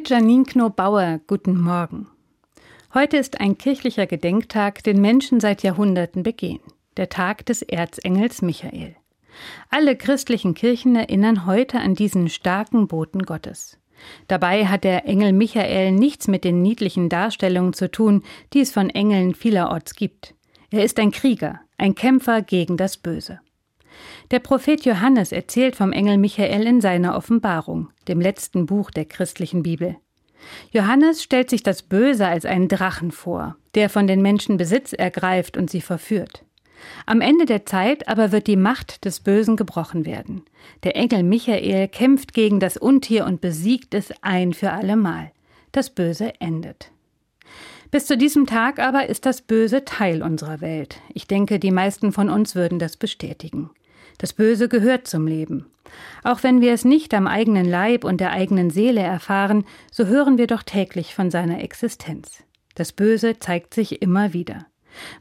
[0.00, 2.06] Mit Janine Knobauer, guten Morgen.
[2.94, 6.60] Heute ist ein kirchlicher Gedenktag, den Menschen seit Jahrhunderten begehen,
[6.96, 8.96] der Tag des Erzengels Michael.
[9.68, 13.78] Alle christlichen Kirchen erinnern heute an diesen starken Boten Gottes.
[14.26, 18.22] Dabei hat der Engel Michael nichts mit den niedlichen Darstellungen zu tun,
[18.54, 20.34] die es von Engeln vielerorts gibt.
[20.70, 23.40] Er ist ein Krieger, ein Kämpfer gegen das Böse.
[24.30, 29.62] Der Prophet Johannes erzählt vom Engel Michael in seiner Offenbarung, dem letzten Buch der christlichen
[29.62, 29.96] Bibel.
[30.70, 35.56] Johannes stellt sich das Böse als einen Drachen vor, der von den Menschen Besitz ergreift
[35.56, 36.44] und sie verführt.
[37.06, 40.42] Am Ende der Zeit aber wird die Macht des Bösen gebrochen werden.
[40.82, 45.30] Der Engel Michael kämpft gegen das Untier und besiegt es ein für allemal.
[45.72, 46.90] Das Böse endet.
[47.90, 51.00] Bis zu diesem Tag aber ist das Böse Teil unserer Welt.
[51.12, 53.70] Ich denke, die meisten von uns würden das bestätigen.
[54.20, 55.64] Das Böse gehört zum Leben.
[56.24, 60.36] Auch wenn wir es nicht am eigenen Leib und der eigenen Seele erfahren, so hören
[60.36, 62.44] wir doch täglich von seiner Existenz.
[62.74, 64.66] Das Böse zeigt sich immer wieder.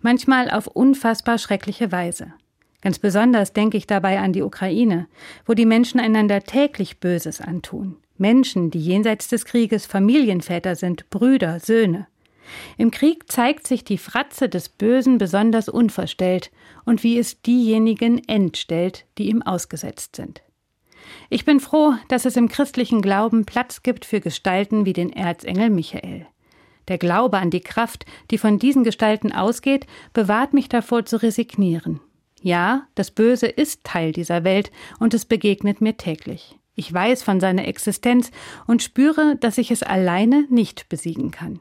[0.02, 2.34] Manchmal auf unfassbar schreckliche Weise.
[2.82, 5.08] Ganz besonders denke ich dabei an die Ukraine,
[5.46, 7.96] wo die Menschen einander täglich Böses antun.
[8.18, 12.08] Menschen, die jenseits des Krieges Familienväter sind, Brüder, Söhne.
[12.78, 16.52] Im Krieg zeigt sich die Fratze des Bösen besonders unverstellt
[16.86, 20.42] und wie es diejenigen entstellt, die ihm ausgesetzt sind.
[21.30, 25.70] Ich bin froh, dass es im christlichen Glauben Platz gibt für Gestalten wie den Erzengel
[25.70, 26.28] Michael.
[26.88, 32.02] Der Glaube an die Kraft, die von diesen Gestalten ausgeht, bewahrt mich davor zu resignieren.
[32.42, 36.58] Ja, das Böse ist Teil dieser Welt und es begegnet mir täglich.
[36.76, 38.32] Ich weiß von seiner Existenz
[38.66, 41.60] und spüre, dass ich es alleine nicht besiegen kann.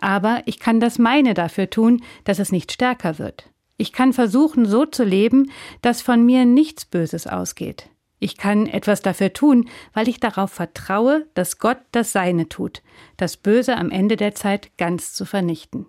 [0.00, 3.50] Aber ich kann das meine dafür tun, dass es nicht stärker wird.
[3.76, 5.50] Ich kann versuchen, so zu leben,
[5.82, 7.88] dass von mir nichts Böses ausgeht.
[8.18, 12.82] Ich kann etwas dafür tun, weil ich darauf vertraue, dass Gott das Seine tut,
[13.16, 15.86] das Böse am Ende der Zeit ganz zu vernichten.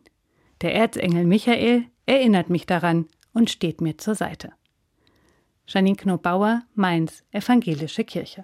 [0.62, 4.54] Der Erzengel Michael erinnert mich daran und steht mir zur Seite.
[5.68, 8.40] Janine Knobauer, Mainz, Evangelische Kirche.